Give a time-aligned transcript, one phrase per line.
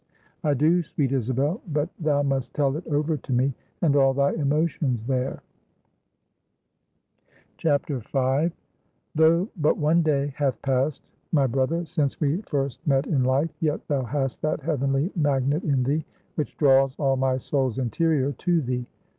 [0.43, 3.53] "I do, sweet Isabel, but thou must tell it over to me;
[3.83, 5.43] and all thy emotions there."
[7.61, 7.69] V.
[9.13, 13.87] "Though but one day hath passed, my brother, since we first met in life, yet
[13.87, 18.87] thou hast that heavenly magnet in thee, which draws all my soul's interior to thee.